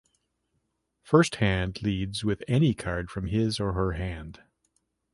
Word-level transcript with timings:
First 1.03 1.35
hand 1.35 1.83
leads 1.83 2.23
with 2.25 2.43
any 2.47 2.73
card 2.73 3.11
from 3.11 3.27
his 3.27 3.59
or 3.59 3.73
her 3.73 3.91
hand. 3.91 4.41